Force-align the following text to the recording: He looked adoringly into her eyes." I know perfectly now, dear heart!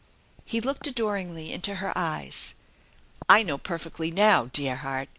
He 0.45 0.59
looked 0.61 0.87
adoringly 0.87 1.53
into 1.53 1.75
her 1.75 1.95
eyes." 1.95 2.55
I 3.39 3.43
know 3.43 3.59
perfectly 3.59 4.09
now, 4.09 4.45
dear 4.47 4.77
heart! 4.77 5.09